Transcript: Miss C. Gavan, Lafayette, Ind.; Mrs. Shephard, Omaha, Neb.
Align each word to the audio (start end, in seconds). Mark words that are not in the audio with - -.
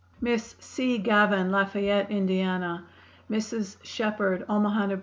Miss 0.19 0.55
C. 0.59 0.97
Gavan, 0.97 1.51
Lafayette, 1.51 2.09
Ind.; 2.09 2.29
Mrs. 3.29 3.77
Shephard, 3.83 4.43
Omaha, 4.49 4.87
Neb. 4.87 4.99